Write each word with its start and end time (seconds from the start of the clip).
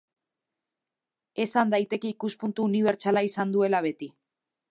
Esan 1.45 1.75
daiteke 1.75 2.09
ikuspuntu 2.13 2.67
unibertsala 2.71 3.25
izan 3.31 3.55
duela 3.57 3.83
beti. 3.91 4.13